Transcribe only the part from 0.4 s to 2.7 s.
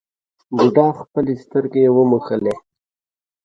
بوډا خپلې سترګې وموښلې.